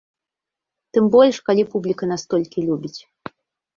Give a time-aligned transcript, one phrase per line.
[0.97, 2.99] Тым больш, калі публіка настолькі любіць.